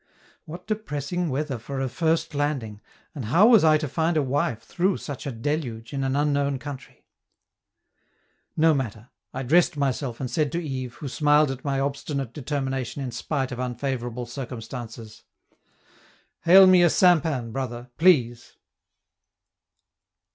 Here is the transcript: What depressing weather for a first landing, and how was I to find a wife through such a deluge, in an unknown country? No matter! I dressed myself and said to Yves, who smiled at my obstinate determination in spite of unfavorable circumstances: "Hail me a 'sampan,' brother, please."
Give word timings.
What 0.45 0.65
depressing 0.65 1.29
weather 1.29 1.59
for 1.59 1.79
a 1.79 1.87
first 1.87 2.33
landing, 2.33 2.81
and 3.13 3.25
how 3.25 3.45
was 3.49 3.63
I 3.63 3.77
to 3.77 3.87
find 3.87 4.17
a 4.17 4.23
wife 4.23 4.63
through 4.63 4.97
such 4.97 5.27
a 5.27 5.31
deluge, 5.31 5.93
in 5.93 6.03
an 6.03 6.15
unknown 6.15 6.57
country? 6.57 7.05
No 8.57 8.73
matter! 8.73 9.11
I 9.31 9.43
dressed 9.43 9.77
myself 9.77 10.19
and 10.19 10.27
said 10.31 10.51
to 10.53 10.59
Yves, 10.59 10.95
who 10.95 11.07
smiled 11.07 11.51
at 11.51 11.63
my 11.63 11.79
obstinate 11.79 12.33
determination 12.33 12.99
in 13.03 13.11
spite 13.11 13.51
of 13.51 13.59
unfavorable 13.59 14.25
circumstances: 14.25 15.21
"Hail 16.45 16.65
me 16.65 16.81
a 16.81 16.89
'sampan,' 16.89 17.51
brother, 17.51 17.91
please." 17.99 18.55